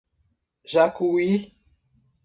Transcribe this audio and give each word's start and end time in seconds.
Jacuí 0.71 1.53